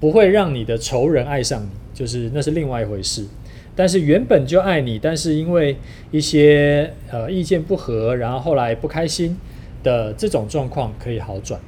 [0.00, 3.26] 不会让你的仇人爱上你，就是那是另外一回事。
[3.76, 5.76] 但是原本就爱你，但是因为
[6.12, 9.36] 一些呃意见不合，然后后来不开心
[9.82, 11.60] 的这种状况可以好转。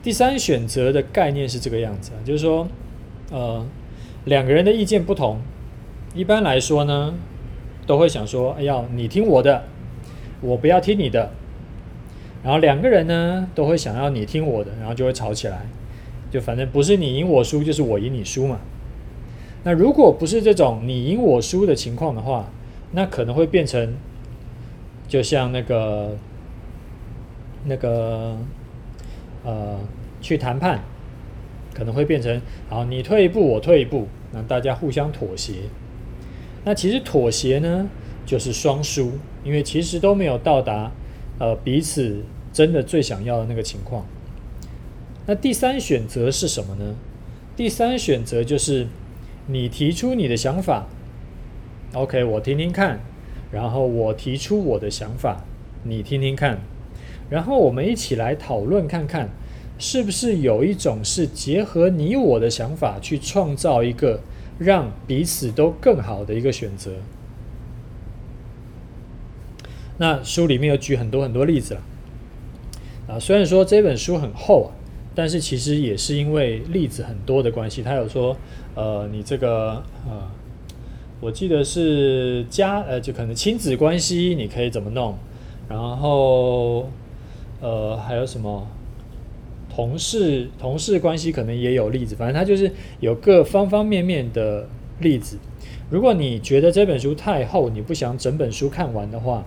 [0.00, 2.68] 第三选择的概念是这个样子，就是说，
[3.32, 3.66] 呃，
[4.26, 5.40] 两个人的意见不同，
[6.18, 7.14] 一般来说呢，
[7.86, 9.62] 都会想说，哎呀，你听我的，
[10.40, 11.30] 我不要听你的。
[12.42, 15.66] 然后两个人呢，都会想要你听我的，然后就会吵起来，
[16.28, 18.58] 就反正不是你赢我输，就是我赢你输嘛。
[19.62, 22.50] 那如果不是这种你赢我输的情况的话，
[22.90, 23.94] 那可能会变成，
[25.06, 26.16] 就像那个，
[27.66, 28.36] 那个，
[29.44, 29.78] 呃。
[30.20, 30.80] 去谈判
[31.72, 35.52] 可能会变成好，你退一步，我退一步，那大家互相妥协。
[36.68, 37.88] 那其实妥协呢，
[38.26, 40.92] 就是双输，因为其实都没有到达
[41.38, 44.04] 呃彼此真的最想要的那个情况。
[45.24, 46.94] 那第三选择是什么呢？
[47.56, 48.86] 第三选择就是
[49.46, 50.86] 你提出你的想法
[51.94, 53.00] ，OK，我听听看，
[53.50, 55.46] 然后我提出我的想法，
[55.84, 56.58] 你听听看，
[57.30, 59.30] 然后我们一起来讨论看看，
[59.78, 64.20] 是不是有一种是结合你我的想法去创造一个
[64.58, 66.92] 让彼此都更好的一个选择。
[69.98, 71.82] 那书里面有举很多很多例子了，
[73.08, 74.74] 啊，虽然说这本书很厚啊。
[75.14, 78.36] 但是其实也是因为例子很多的关系，他有说，
[78.76, 80.30] 呃，你这个呃，
[81.18, 85.18] 我记得是家呃，就可能亲子关系你可以怎么弄，
[85.68, 86.88] 然后
[87.60, 88.64] 呃还有什么
[89.78, 95.38] 同事同事关系可能也有例子，反正他就是有各方方面面的例子。
[95.88, 99.44] 如果你觉得这本书太厚，你不想整本书看完的话，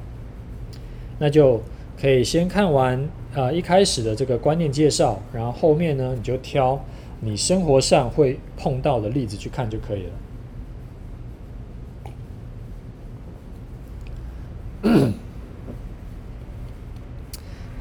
[1.19, 1.61] 那就
[1.99, 2.97] 可以先看完。
[3.33, 6.81] 啊、呃，一开始的这个观念介绍，然后后面呢，你就挑
[7.19, 10.03] 你生活上会碰到的例子去看就可以
[14.83, 15.13] 了。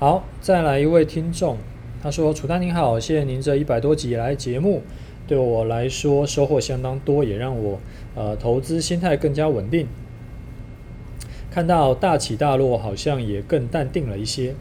[0.01, 1.57] 好，再来一位听众，
[2.03, 4.83] 他说：“楚丹您好，谢谢您这一百多集以来节目，
[5.27, 7.79] 对我来说收获相当多，也让我
[8.15, 9.87] 呃投资心态更加稳定，
[11.51, 14.55] 看到大起大落，好像也更淡定了一些。”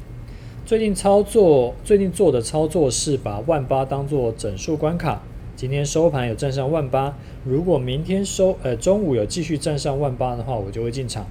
[0.65, 5.23] 最近操作，最近做的操作是把万八当做整数关卡。
[5.55, 11.25] 今天收盘有站上万八，如果明天收呃中午有继续站上万八的话，我就会进场。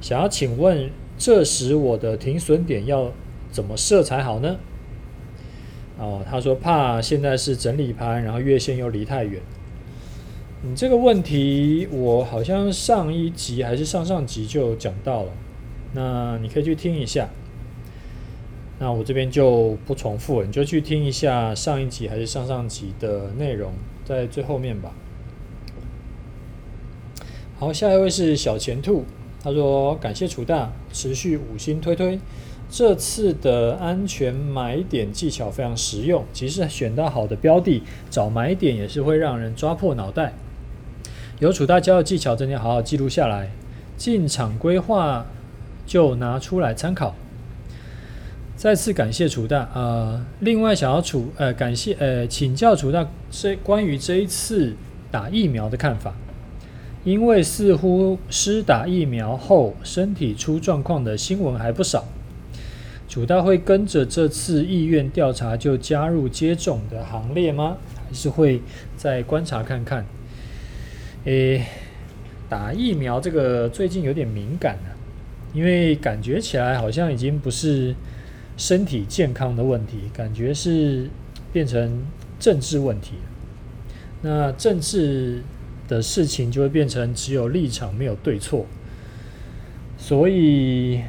[0.00, 3.10] 想要请问，这时我的停损点要
[3.50, 4.56] 怎么设才好呢？
[5.98, 9.42] 哦，他说怕现在是整理盘，然后月线又离太远。
[10.62, 15.32] 你这个问题，我好像上一集还是上上集就讲到了，
[15.94, 17.28] 那你可以去听一下。
[18.80, 23.72] 那我这边就不重复了，你就去听一下上一集还是上上集的内容，
[24.04, 24.94] 在最后面吧。
[27.58, 29.04] 好，下一位是小钱兔，
[29.42, 32.20] 他说感谢楚大持续五星推推，
[32.70, 40.34] 这次的安全买点技巧非常实用，即使选到好的标的，找买点也是会让人抓破脑袋。
[41.40, 43.50] 有楚大教的技巧，真的要好好记录下来，
[43.96, 45.24] 进场规划
[45.86, 47.14] 就拿出来参考。
[48.54, 54.74] 再次感谢楚大，呃，另外想要楚，呃，感谢，呃，请教楚大这关于这一次
[55.10, 56.12] 打疫苗的看法，
[57.04, 62.04] 因为似乎施打疫苗后身体出状况的新闻还不少，
[63.18, 67.76] 主大会跟着这次意愿调查就加入接种的行列吗？
[68.06, 68.62] 还是会
[68.96, 70.06] 再观察看看？
[71.24, 71.66] 诶，
[72.48, 74.96] 打疫苗这个最近有点敏感了，
[75.52, 77.92] 因为感觉起来好像已经不是。
[78.56, 81.08] 身体健康的问题，感觉是
[81.52, 82.04] 变成
[82.40, 83.14] 政治问题。
[84.22, 85.42] 那政治
[85.86, 88.66] 的事情就会变成只有立场没有对错。
[89.96, 91.00] 所以，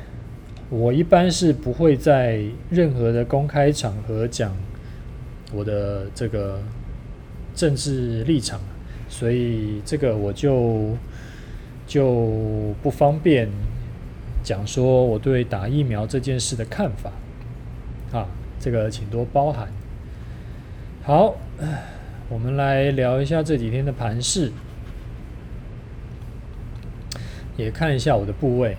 [0.70, 4.56] 我一般是不会在任何的公开场合讲
[5.52, 6.62] 我的这个
[7.56, 8.60] 政治立场，
[9.08, 10.96] 所以这个我就
[11.88, 13.50] 就不方便
[14.44, 17.12] 讲说我对打疫苗这件事的看法。
[18.12, 18.28] 啊，
[18.60, 19.68] 这个请多包涵。
[21.04, 21.36] 好，
[22.30, 24.52] 我们来聊一下这几天的盘势，
[27.58, 28.78] 也看一下我的部位。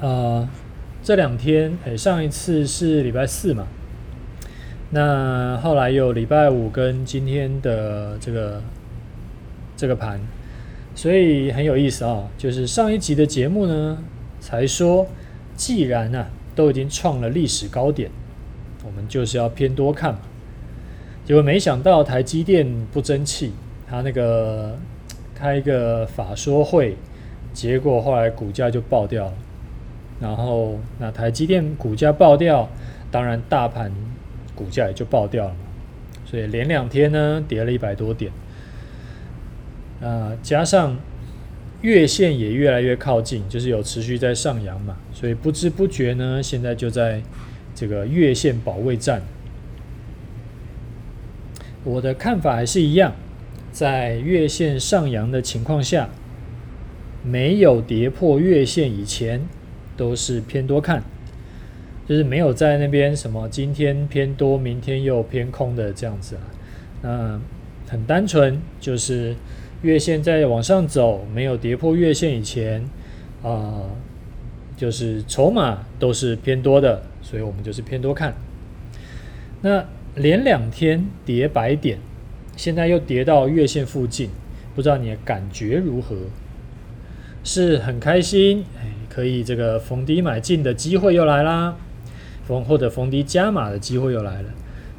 [0.00, 0.48] 呃，
[1.02, 3.66] 这两天，哎，上一次是礼拜四嘛，
[4.90, 8.62] 那后来有礼拜五跟今天的这个
[9.76, 10.20] 这个盘，
[10.94, 13.98] 所以很有意思啊、就是上一集的节目呢，
[14.40, 15.06] 才说，
[15.54, 16.30] 既然呢、啊。
[16.56, 18.10] 都已经创了历史高点，
[18.82, 20.20] 我们就是要偏多看嘛。
[21.22, 23.52] 结果没想到台积电不争气，
[23.86, 24.74] 他那个
[25.36, 26.96] 开一个法说会，
[27.52, 29.34] 结果后来股价就爆掉了。
[30.20, 32.68] 然后那台积电股价爆掉，
[33.10, 33.92] 当然大盘
[34.54, 35.60] 股价也就爆掉了嘛。
[36.24, 38.32] 所以连两天呢跌了一百多点，
[40.00, 40.96] 啊，加上。
[41.82, 47.20] 月线也越来越靠近，就是有持续在上扬嘛，所以不知不觉呢，现在就在
[47.74, 49.22] 这个月线保卫战。
[51.84, 53.12] 我的看法还是一样，
[53.70, 56.08] 在月线上扬的情况下，
[57.22, 59.46] 没有跌破月线以前，
[59.96, 61.02] 都是偏多看，
[62.06, 66.42] 就是没有在那边什么今天偏多，明天又偏空的这样子啊。
[67.02, 67.40] 那
[67.88, 69.34] 很单纯，就是
[69.82, 72.84] 月线在往上走，没有跌破月线以前，
[73.42, 73.84] 啊、
[74.76, 78.34] 就是筹码都是偏多的，所以我们就是偏多看。
[79.62, 79.84] 那
[80.14, 81.98] 连两天跌百点，
[82.56, 84.30] 现在又跌到月线附近，
[84.74, 86.16] 不知道你的感觉如何？
[87.44, 91.74] 是很开心，哎，可以这个逢低买进的机会又来啦，
[92.46, 94.50] 逢或者逢低加码的机会又来了，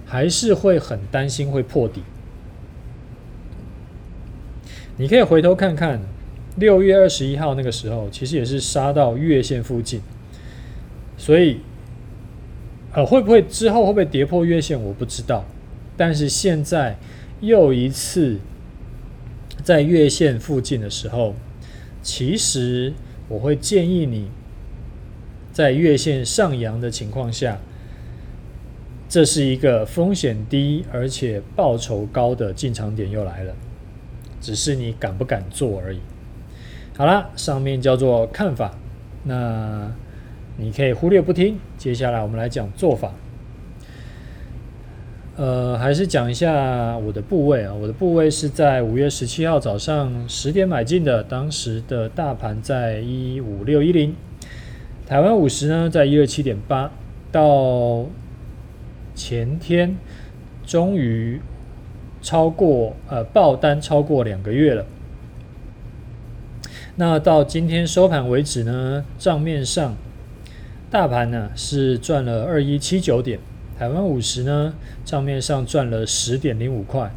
[0.07, 2.01] 还是会很担心会破底。
[4.95, 6.01] 你可以回头看看，
[6.55, 10.01] 六月二十一号那个时候，其实也是杀到月线附近，
[11.15, 11.59] 所以，
[12.93, 15.45] 呃，会不会之后会不会跌破月线，我不知道。
[15.95, 16.97] 但是现在
[17.41, 18.39] 又一次
[19.61, 21.35] 在月线附近的时候，
[22.01, 22.93] 其实
[23.29, 24.29] 我会建议你，
[25.51, 27.57] 在月线上扬的情况下，
[29.09, 33.53] 这是一个风险低而且报酬高的进场点又来了。
[34.39, 35.99] 只是你敢不敢做而已。
[36.95, 38.77] 好了，上面叫做看法，
[39.23, 39.91] 那
[40.57, 41.59] 你可以忽略不听。
[41.77, 43.11] 接下来我们来讲做法。
[45.37, 54.15] 呃，还是讲一下我的部位啊，我的部位是在五月十七号早上十点买进的，当时的大盘在一五六一零，
[55.05, 56.91] 台湾五十呢在一二七点八，
[57.31, 58.07] 到
[59.15, 59.95] 前天
[60.65, 61.39] 终于。
[62.19, 64.85] 超过呃，爆单超过两个月了。
[66.95, 69.95] 那到今天收盘为止呢，账面上
[70.89, 73.39] 大盘呢是赚了二一七九点，
[73.77, 74.73] 台湾五十呢
[75.05, 77.13] 账面上赚了十点零五块，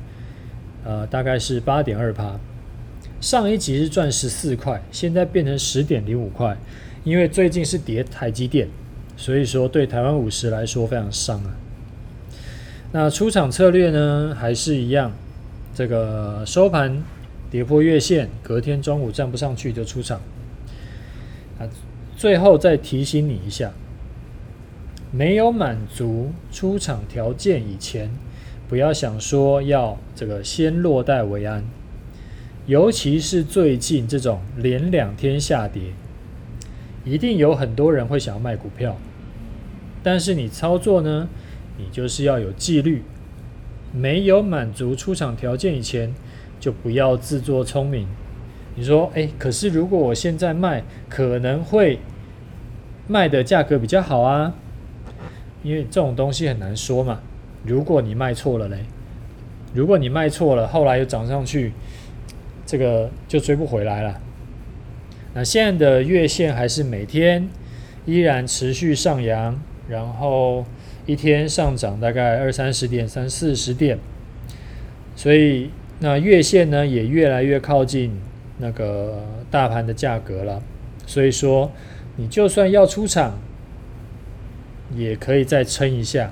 [0.85, 2.39] 呃，大概是八点二趴。
[3.21, 6.57] 上一集是赚十四块，现在变成十点零五块，
[7.05, 8.69] 因为最近是跌台积电，
[9.17, 11.57] 所以说对台湾五十来说非常伤啊。
[12.93, 15.13] 那出场策略呢，还是一样，
[15.75, 17.03] 这个收盘
[17.51, 20.21] 跌破月线，隔天中午站不上去就出场。
[21.59, 21.69] 啊，
[22.17, 23.73] 最后再提醒你一下，
[25.13, 28.11] 没有满足出场条件以前，
[28.69, 31.65] 不要想说要这个先落袋为安，
[32.67, 35.93] 尤其是最近这种连两天下跌，
[37.05, 38.97] 一定有很多人会想要卖股票，
[40.03, 41.29] 但是你操作呢？
[41.77, 43.03] 你就是要有纪律，
[43.93, 46.15] 没有满足出场条件以前，
[46.61, 48.07] 就不要自作聪明。
[48.77, 51.99] 你说，哎，可是如果我现在卖，可能会
[53.09, 54.55] 卖的价格比较好啊，
[55.63, 57.21] 因为这种东西很难说嘛。
[57.65, 58.85] 如果你卖错了嘞，
[59.75, 61.73] 如果你卖错了，后来又涨上去，
[62.65, 64.21] 这个就追不回来了。
[65.35, 67.49] 那现在的月线还是每天
[68.07, 70.65] 依然持续上扬，然后。
[71.07, 73.99] 一天上涨大概二三十点、三四十点，
[75.17, 78.13] 所以那月线呢也越来越靠近
[78.59, 80.63] 那个大盘的价格了。
[81.07, 81.73] 所以说，
[82.17, 83.41] 你就算要出场，
[84.95, 86.31] 也可以再撑一下。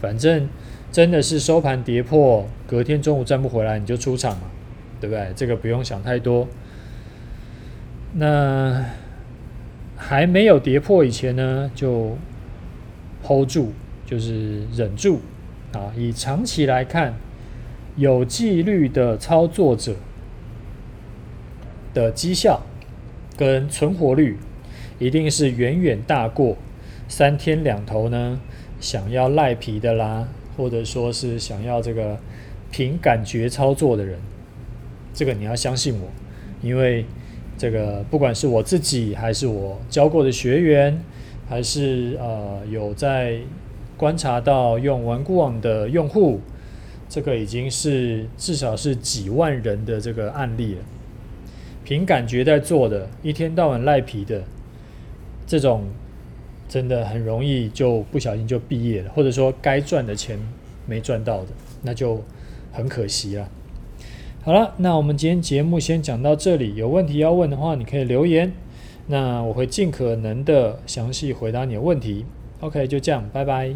[0.00, 0.48] 反正
[0.90, 4.50] 真的是收盘跌破，隔天中午站不回来，你就出场嘛，
[5.00, 5.32] 对不对？
[5.34, 6.48] 这个不用想太多。
[8.14, 8.84] 那
[9.96, 12.16] 还没有跌破以前呢，就
[13.22, 13.72] hold 住。
[14.06, 15.20] 就是忍住
[15.72, 15.92] 啊！
[15.96, 17.14] 以长期来看，
[17.94, 19.94] 有纪律的操作者
[21.94, 22.60] 的绩效
[23.36, 24.36] 跟存活率，
[24.98, 26.56] 一定是远远大过
[27.10, 28.40] 三天两头呢
[28.80, 32.16] 想要赖皮的啦，或者说是想要这个
[32.70, 34.18] 凭感觉操作的人。
[35.12, 36.08] 这个你要相信我，
[36.62, 37.04] 因为
[37.58, 41.02] 这个不管是我自己，还是我教过的学员，
[41.46, 43.40] 还是呃有在。
[43.96, 46.40] 观察到用顽固网的用户，
[47.06, 50.80] 这个已经是至少是几万人的这个案例了。
[51.84, 54.42] 凭感觉在做的，一天到晚赖皮的，
[55.46, 55.84] 这种
[56.70, 60.38] 真的很容易就不小心就毕业了，或者说该赚的钱
[60.86, 61.48] 没赚到的，
[61.82, 62.22] 那就
[62.70, 63.48] 很可惜了。
[64.42, 66.76] 好了，那我们今天节目先讲到这里。
[66.76, 68.52] 有问题要问的话，你可以留言，
[69.08, 72.24] 那我会尽可能的详细回答你的问题。
[72.60, 73.74] OK，就这样，拜拜。